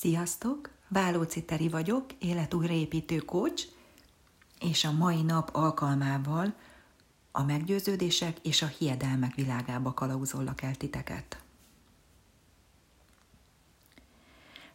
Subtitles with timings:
[0.00, 0.70] Sziasztok!
[0.88, 3.68] Válóci Teri vagyok, életújraépítő coach,
[4.60, 6.54] és a mai nap alkalmával
[7.32, 11.42] a meggyőződések és a hiedelmek világába kalauzollak el titeket.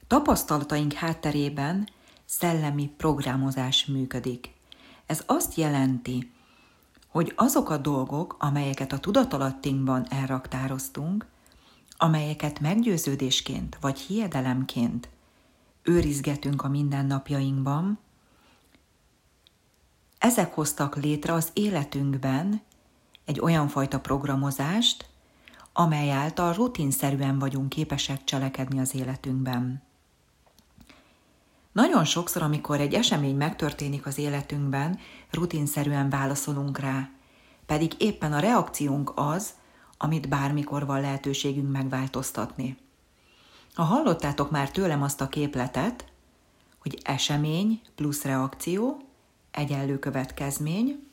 [0.07, 1.89] Tapasztalataink hátterében
[2.25, 4.53] szellemi programozás működik.
[5.05, 6.31] Ez azt jelenti,
[7.07, 11.25] hogy azok a dolgok, amelyeket a tudatalattinkban elraktároztunk,
[12.01, 15.09] amelyeket meggyőződésként vagy hiedelemként
[15.83, 17.99] őrizgetünk a mindennapjainkban,
[20.17, 22.61] ezek hoztak létre az életünkben
[23.25, 25.09] egy olyan fajta programozást,
[25.73, 29.81] amely által rutinszerűen vagyunk képesek cselekedni az életünkben.
[31.71, 34.99] Nagyon sokszor, amikor egy esemény megtörténik az életünkben,
[35.31, 37.09] rutinszerűen válaszolunk rá,
[37.65, 39.53] pedig éppen a reakciónk az,
[40.01, 42.77] amit bármikor van lehetőségünk megváltoztatni.
[43.73, 46.05] Ha hallottátok már tőlem azt a képletet,
[46.79, 48.97] hogy esemény plusz reakció
[49.51, 51.07] egyenlő következmény,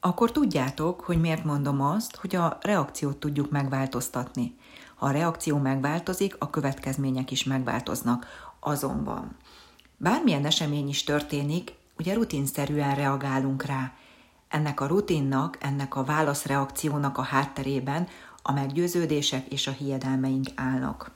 [0.00, 4.56] akkor tudjátok, hogy miért mondom azt, hogy a reakciót tudjuk megváltoztatni.
[4.94, 8.26] Ha a reakció megváltozik, a következmények is megváltoznak.
[8.60, 9.36] Azonban
[9.96, 13.92] bármilyen esemény is történik, ugye rutinszerűen reagálunk rá.
[14.50, 18.08] Ennek a rutinnak, ennek a válaszreakciónak a hátterében
[18.42, 21.10] a meggyőződések és a hiedelmeink állnak.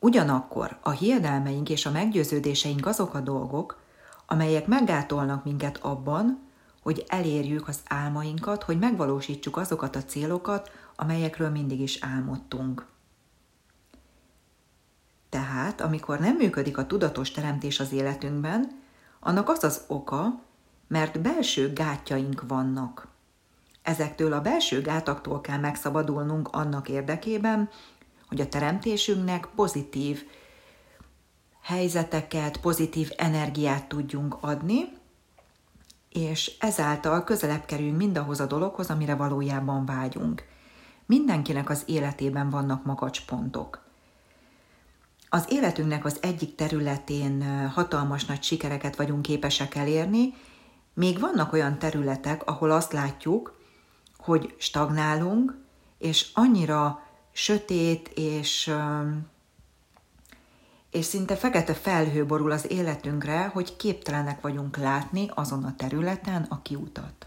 [0.00, 3.80] Ugyanakkor a hiedelmeink és a meggyőződéseink azok a dolgok,
[4.26, 6.40] amelyek meggátolnak minket abban,
[6.82, 12.86] hogy elérjük az álmainkat, hogy megvalósítsuk azokat a célokat, amelyekről mindig is álmodtunk.
[15.28, 18.80] Tehát, amikor nem működik a tudatos teremtés az életünkben,
[19.20, 20.46] annak az az oka,
[20.88, 23.08] mert belső gátjaink vannak.
[23.82, 27.68] Ezektől a belső gátaktól kell megszabadulnunk annak érdekében,
[28.28, 30.24] hogy a teremtésünknek pozitív
[31.62, 34.96] helyzeteket, pozitív energiát tudjunk adni,
[36.08, 40.44] és ezáltal közelebb kerüljünk mindahhoz a dologhoz, amire valójában vágyunk.
[41.06, 43.86] Mindenkinek az életében vannak magacspontok.
[45.28, 50.34] Az életünknek az egyik területén hatalmas nagy sikereket vagyunk képesek elérni,
[50.98, 53.60] még vannak olyan területek, ahol azt látjuk,
[54.16, 55.56] hogy stagnálunk,
[55.98, 58.74] és annyira sötét és,
[60.90, 66.62] és szinte fekete felhő borul az életünkre, hogy képtelenek vagyunk látni azon a területen a
[66.62, 67.26] kiutat.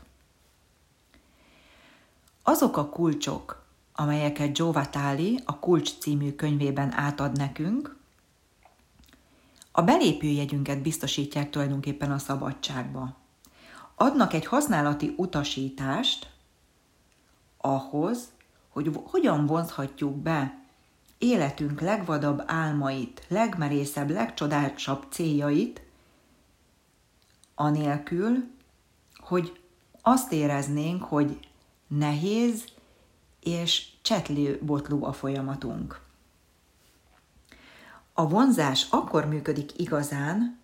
[2.43, 3.63] Azok a kulcsok,
[3.95, 7.95] amelyeket Vitale a Kulcs című könyvében átad nekünk,
[9.71, 13.19] a belépőjegyünket biztosítják tulajdonképpen a szabadságba.
[14.01, 16.29] Adnak egy használati utasítást
[17.57, 18.31] ahhoz,
[18.69, 20.63] hogy hogyan vonzhatjuk be
[21.17, 25.81] életünk legvadabb álmait, legmerészebb, legcsodásabb céljait,
[27.55, 28.35] anélkül,
[29.17, 29.61] hogy
[30.01, 31.39] azt éreznénk, hogy
[31.87, 32.63] nehéz
[33.39, 36.01] és csetlő botló a folyamatunk.
[38.13, 40.60] A vonzás akkor működik igazán,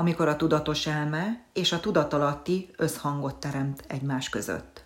[0.00, 4.84] amikor a tudatos elme és a tudatalatti összhangot teremt egymás között.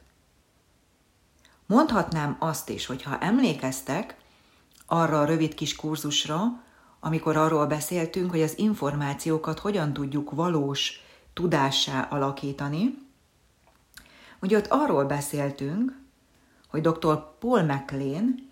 [1.66, 4.16] Mondhatnám azt is, hogy ha emlékeztek
[4.86, 6.42] arra a rövid kis kurzusra,
[7.00, 11.00] amikor arról beszéltünk, hogy az információkat hogyan tudjuk valós
[11.32, 12.98] tudássá alakítani,
[14.38, 15.98] hogy ott arról beszéltünk,
[16.68, 17.38] hogy dr.
[17.38, 18.50] Paul McLean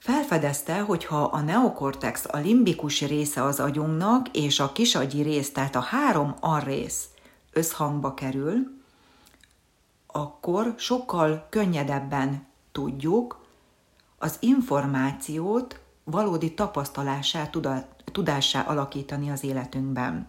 [0.00, 5.76] felfedezte, hogy ha a neokortex a limbikus része az agyunknak, és a kisagyi rész, tehát
[5.76, 7.08] a három arrész
[7.52, 8.78] összhangba kerül,
[10.06, 13.46] akkor sokkal könnyedebben tudjuk
[14.18, 17.50] az információt valódi tapasztalásá,
[18.12, 20.28] tudássá alakítani az életünkben.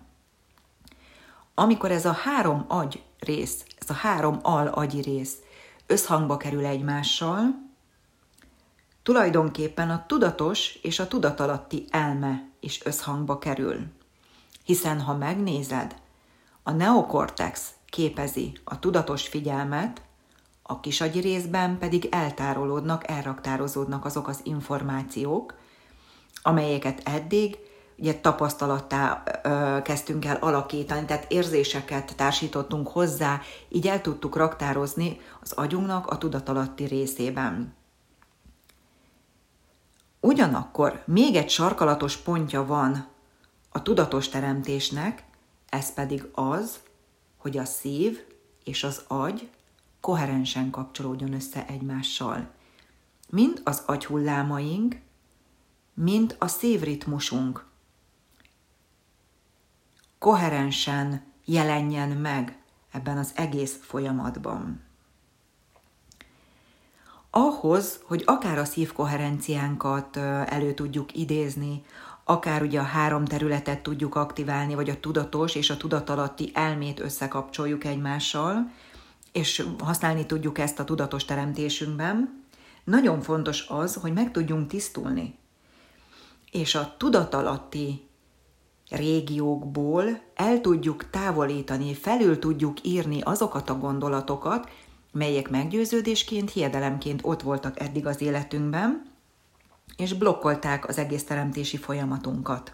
[1.55, 5.37] Amikor ez a három agy rész, ez a három al agyi rész
[5.85, 7.70] összhangba kerül egymással,
[9.03, 13.77] tulajdonképpen a tudatos és a tudatalatti elme is összhangba kerül.
[14.63, 15.95] Hiszen ha megnézed,
[16.63, 20.01] a neokortex képezi a tudatos figyelmet,
[20.63, 25.53] a kisagyi részben pedig eltárolódnak, elraktározódnak azok az információk,
[26.41, 27.57] amelyeket eddig
[27.97, 35.51] ugye tapasztalattá ö, kezdtünk el alakítani, tehát érzéseket társítottunk hozzá, így el tudtuk raktározni az
[35.51, 37.73] agyunknak a tudatalatti részében.
[40.23, 43.08] Ugyanakkor még egy sarkalatos pontja van
[43.70, 45.23] a tudatos teremtésnek,
[45.70, 46.79] ez pedig az,
[47.38, 48.20] hogy a szív
[48.64, 49.50] és az agy
[50.00, 52.50] koherensen kapcsolódjon össze egymással.
[53.29, 55.00] Mind az agyhullámaink,
[55.94, 57.70] mint a szívritmusunk
[60.20, 64.91] koherensen jelenjen meg ebben az egész folyamatban.
[67.33, 70.17] Ahhoz, hogy akár a szívkoherenciánkat
[70.47, 71.83] elő tudjuk idézni,
[72.23, 77.83] akár ugye a három területet tudjuk aktiválni, vagy a tudatos és a tudatalatti elmét összekapcsoljuk
[77.83, 78.72] egymással,
[79.31, 82.43] és használni tudjuk ezt a tudatos teremtésünkben,
[82.83, 85.37] nagyon fontos az, hogy meg tudjunk tisztulni.
[86.51, 88.07] És a tudatalatti
[88.89, 94.69] régiókból el tudjuk távolítani, felül tudjuk írni azokat a gondolatokat,
[95.11, 99.11] melyek meggyőződésként, hiedelemként ott voltak eddig az életünkben,
[99.97, 102.73] és blokkolták az egész teremtési folyamatunkat.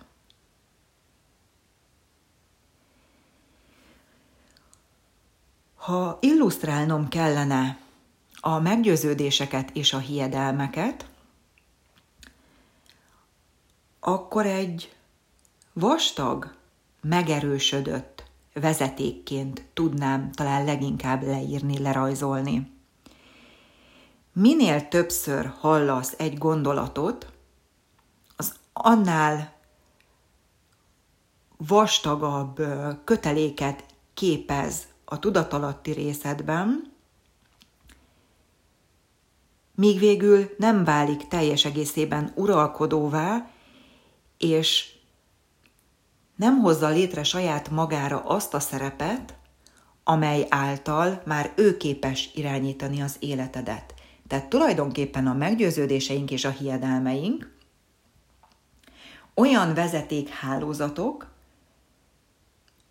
[5.76, 7.80] Ha illusztrálnom kellene
[8.40, 11.06] a meggyőződéseket és a hiedelmeket,
[14.00, 14.96] akkor egy
[15.74, 16.56] vastag,
[17.02, 18.17] megerősödött
[18.60, 22.72] vezetékként tudnám talán leginkább leírni, lerajzolni.
[24.34, 27.32] Minél többször hallasz egy gondolatot,
[28.36, 29.54] az annál
[31.58, 32.62] vastagabb
[33.04, 33.84] köteléket
[34.14, 36.96] képez a tudatalatti részedben,
[39.76, 43.50] míg végül nem válik teljes egészében uralkodóvá,
[44.38, 44.97] és
[46.38, 49.36] nem hozza létre saját magára azt a szerepet,
[50.04, 53.94] amely által már ő képes irányítani az életedet.
[54.28, 57.56] Tehát tulajdonképpen a meggyőződéseink és a hiedelmeink
[59.34, 61.28] olyan vezetékhálózatok,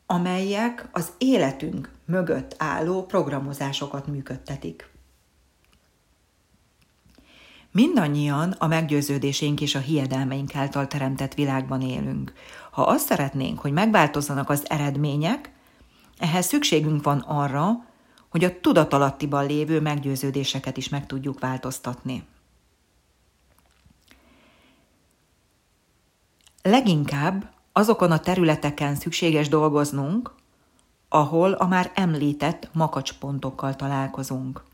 [0.06, 4.90] amelyek az életünk mögött álló programozásokat működtetik.
[7.76, 12.32] Mindannyian a meggyőződésénk és a hiedelmeink által teremtett világban élünk.
[12.76, 15.50] Ha azt szeretnénk, hogy megváltozzanak az eredmények,
[16.18, 17.84] ehhez szükségünk van arra,
[18.28, 22.26] hogy a tudatalattiban lévő meggyőződéseket is meg tudjuk változtatni.
[26.62, 30.32] Leginkább azokon a területeken szükséges dolgoznunk,
[31.08, 34.64] ahol a már említett makacspontokkal találkozunk.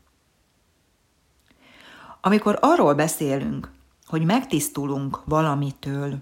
[2.21, 3.71] Amikor arról beszélünk,
[4.05, 6.17] hogy megtisztulunk valamitől,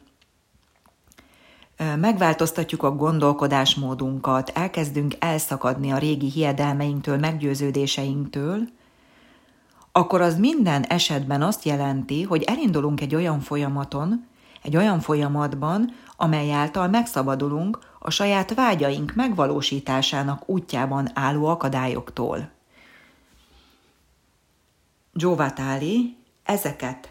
[1.99, 8.67] megváltoztatjuk a gondolkodásmódunkat, elkezdünk elszakadni a régi hiedelmeinktől, meggyőződéseinktől,
[9.91, 14.25] akkor az minden esetben azt jelenti, hogy elindulunk egy olyan folyamaton,
[14.61, 22.49] egy olyan folyamatban, amely által megszabadulunk a saját vágyaink megvalósításának útjában álló akadályoktól.
[25.13, 27.09] Giovatali ezeket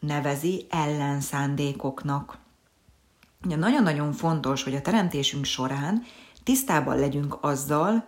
[0.00, 2.38] nevezi ellenszándékoknak.
[3.44, 6.02] Ugye nagyon-nagyon fontos, hogy a teremtésünk során
[6.42, 8.06] tisztában legyünk azzal,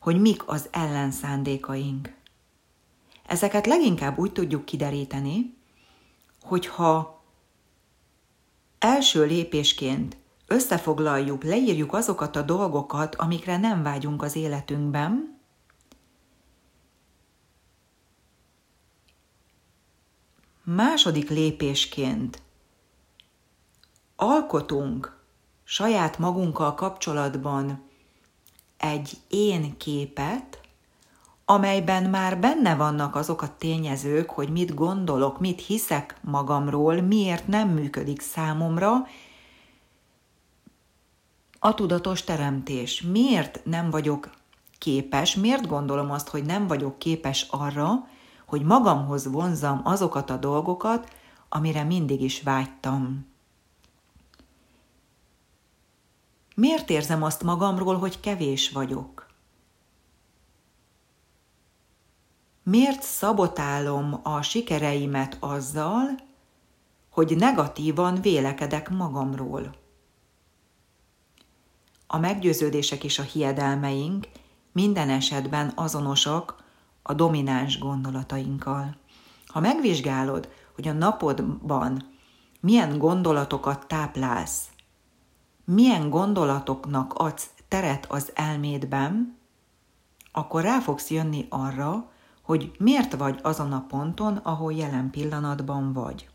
[0.00, 2.14] hogy mik az ellenszándékaink.
[3.26, 5.54] Ezeket leginkább úgy tudjuk kideríteni,
[6.42, 7.22] hogyha
[8.78, 10.16] első lépésként
[10.46, 15.34] összefoglaljuk, leírjuk azokat a dolgokat, amikre nem vágyunk az életünkben,
[20.66, 22.42] Második lépésként
[24.16, 25.20] alkotunk
[25.64, 27.82] saját magunkkal kapcsolatban
[28.76, 30.60] egy én képet,
[31.44, 37.68] amelyben már benne vannak azok a tényezők, hogy mit gondolok, mit hiszek magamról, miért nem
[37.68, 39.06] működik számomra
[41.58, 43.02] a tudatos teremtés.
[43.02, 44.30] Miért nem vagyok
[44.78, 48.08] képes, miért gondolom azt, hogy nem vagyok képes arra,
[48.46, 51.08] hogy magamhoz vonzam azokat a dolgokat,
[51.48, 53.33] amire mindig is vágytam.
[56.54, 59.26] Miért érzem azt magamról, hogy kevés vagyok?
[62.62, 66.08] Miért szabotálom a sikereimet azzal,
[67.10, 69.74] hogy negatívan vélekedek magamról?
[72.06, 74.28] A meggyőződések és a hiedelmeink
[74.72, 76.64] minden esetben azonosak
[77.02, 78.96] a domináns gondolatainkkal.
[79.46, 82.02] Ha megvizsgálod, hogy a napodban
[82.60, 84.68] milyen gondolatokat táplálsz,
[85.64, 89.36] milyen gondolatoknak adsz teret az elmédben,
[90.32, 92.10] akkor rá fogsz jönni arra,
[92.42, 96.28] hogy miért vagy azon a ponton, ahol jelen pillanatban vagy.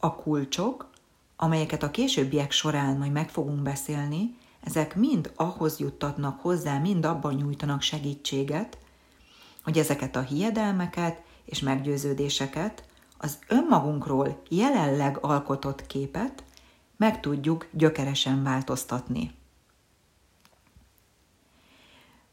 [0.00, 0.90] A kulcsok,
[1.36, 7.34] amelyeket a későbbiek során majd meg fogunk beszélni, ezek mind ahhoz juttatnak hozzá, mind abban
[7.34, 8.78] nyújtanak segítséget,
[9.64, 12.87] hogy ezeket a hiedelmeket és meggyőződéseket
[13.18, 16.44] az önmagunkról jelenleg alkotott képet
[16.96, 19.34] meg tudjuk gyökeresen változtatni.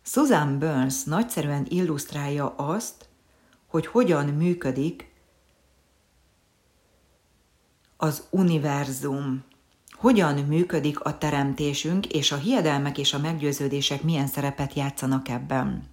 [0.02, 3.10] Susan Burns nagyszerűen illusztrálja azt,
[3.68, 5.14] hogy hogyan működik
[7.98, 9.44] az univerzum,
[9.92, 15.84] hogyan működik a teremtésünk, és a hiedelmek és a meggyőződések milyen szerepet játszanak ebben.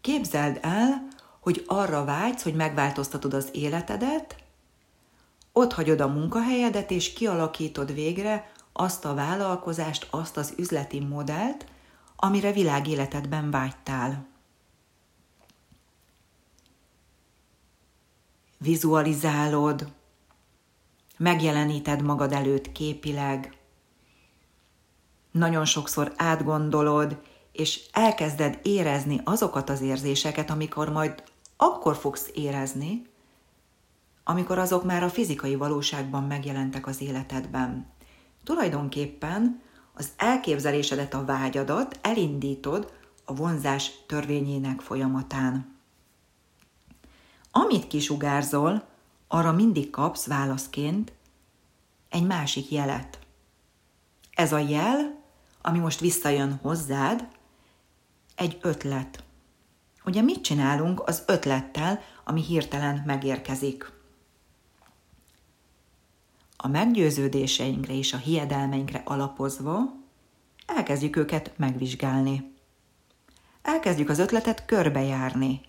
[0.00, 1.08] Képzeld el,
[1.44, 4.36] hogy arra vágysz, hogy megváltoztatod az életedet,
[5.52, 11.66] ott hagyod a munkahelyedet, és kialakítod végre azt a vállalkozást, azt az üzleti modellt,
[12.16, 14.26] amire világéletedben vágytál.
[18.58, 19.92] Vizualizálod,
[21.16, 23.56] megjeleníted magad előtt képileg,
[25.30, 27.20] nagyon sokszor átgondolod,
[27.52, 31.22] és elkezded érezni azokat az érzéseket, amikor majd
[31.64, 33.06] akkor fogsz érezni,
[34.24, 37.86] amikor azok már a fizikai valóságban megjelentek az életedben.
[38.44, 39.60] Tulajdonképpen
[39.94, 42.92] az elképzelésedet, a vágyadat elindítod
[43.24, 45.76] a vonzás törvényének folyamatán.
[47.50, 48.86] Amit kisugárzol,
[49.28, 51.12] arra mindig kapsz válaszként
[52.08, 53.18] egy másik jelet.
[54.30, 55.22] Ez a jel,
[55.62, 57.28] ami most visszajön hozzád,
[58.34, 59.24] egy ötlet.
[60.04, 63.92] Ugye mit csinálunk az ötlettel, ami hirtelen megérkezik?
[66.56, 69.94] A meggyőződéseinkre és a hiedelmeinkre alapozva
[70.66, 72.54] elkezdjük őket megvizsgálni.
[73.62, 75.60] Elkezdjük az ötletet körbejárni.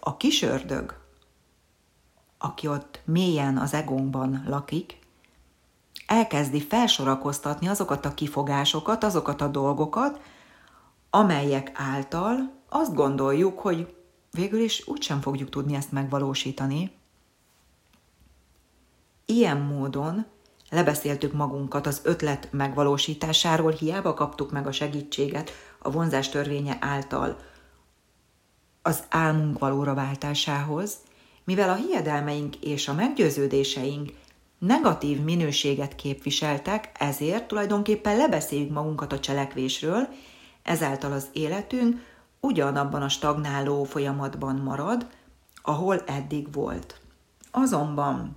[0.00, 1.00] A kisördög,
[2.38, 4.98] aki ott mélyen az egónkban lakik,
[6.06, 10.20] elkezdi felsorakoztatni azokat a kifogásokat, azokat a dolgokat,
[11.10, 13.94] amelyek által azt gondoljuk, hogy
[14.30, 16.92] végül is úgysem fogjuk tudni ezt megvalósítani.
[19.24, 20.26] Ilyen módon
[20.70, 27.36] lebeszéltük magunkat az ötlet megvalósításáról, hiába kaptuk meg a segítséget a vonzás törvénye által
[28.82, 30.96] az álmunk valóra váltásához,
[31.44, 34.12] mivel a hiedelmeink és a meggyőződéseink
[34.58, 40.08] negatív minőséget képviseltek, ezért tulajdonképpen lebeszéljük magunkat a cselekvésről,
[40.62, 45.06] ezáltal az életünk ugyanabban a stagnáló folyamatban marad,
[45.62, 47.00] ahol eddig volt.
[47.50, 48.36] Azonban,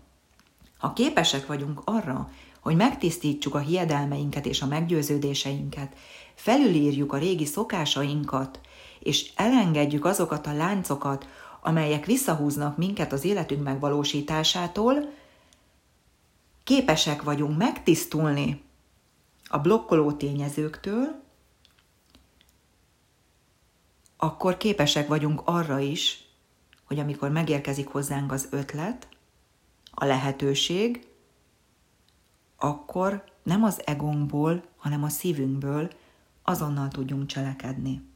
[0.77, 5.95] ha képesek vagyunk arra, hogy megtisztítsuk a hiedelmeinket és a meggyőződéseinket,
[6.35, 8.59] felülírjuk a régi szokásainkat,
[8.99, 11.27] és elengedjük azokat a láncokat,
[11.61, 15.09] amelyek visszahúznak minket az életünk megvalósításától,
[16.69, 18.63] képesek vagyunk megtisztulni
[19.47, 21.23] a blokkoló tényezőktől,
[24.17, 26.23] akkor képesek vagyunk arra is,
[26.83, 29.07] hogy amikor megérkezik hozzánk az ötlet,
[29.91, 31.07] a lehetőség,
[32.57, 35.91] akkor nem az egónkból, hanem a szívünkből
[36.43, 38.08] azonnal tudjunk cselekedni.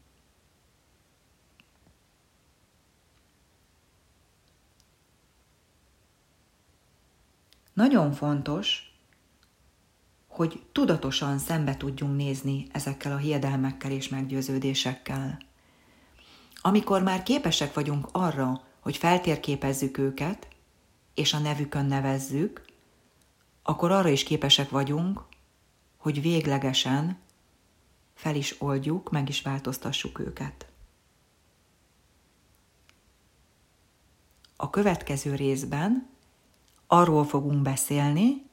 [7.74, 8.94] Nagyon fontos,
[10.28, 15.38] hogy tudatosan szembe tudjunk nézni ezekkel a hiedelmekkel és meggyőződésekkel.
[16.62, 20.48] Amikor már képesek vagyunk arra, hogy feltérképezzük őket,
[21.14, 22.66] és a nevükön nevezzük,
[23.64, 25.24] akkor arra is képesek vagyunk,
[25.98, 27.18] hogy véglegesen
[28.14, 30.68] fel is oldjuk, meg is változtassuk őket.
[34.56, 36.13] A következő részben
[36.94, 38.50] arról fogunk beszélni,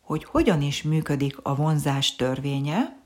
[0.00, 2.98] hogy hogyan is működik a vonzás törvénye,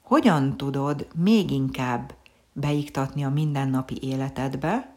[0.00, 2.14] hogyan tudod még inkább
[2.52, 4.96] beiktatni a mindennapi életedbe,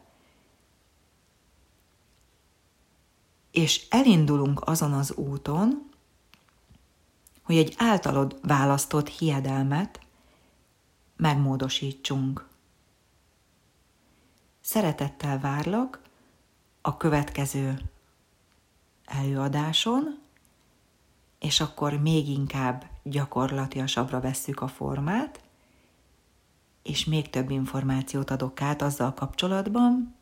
[3.50, 5.90] és elindulunk azon az úton,
[7.42, 10.00] hogy egy általad választott hiedelmet
[11.16, 12.51] megmódosítsunk.
[14.64, 16.00] Szeretettel várlak
[16.80, 17.78] a következő
[19.04, 20.18] előadáson,
[21.38, 25.40] és akkor még inkább gyakorlatiasabbra vesszük a formát,
[26.82, 30.14] és még több információt adok át azzal kapcsolatban,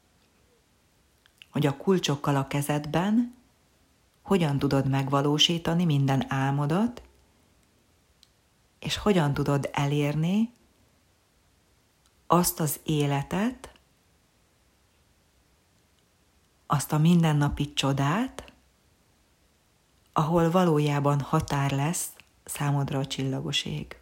[1.51, 3.35] hogy a kulcsokkal a kezedben
[4.23, 7.03] hogyan tudod megvalósítani minden álmodat,
[8.79, 10.53] és hogyan tudod elérni
[12.27, 13.80] azt az életet,
[16.73, 18.53] azt a mindennapi csodát,
[20.13, 22.09] ahol valójában határ lesz
[22.45, 23.97] számodra a csillagos ég.